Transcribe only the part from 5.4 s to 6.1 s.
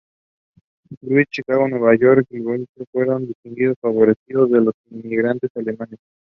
alemanes.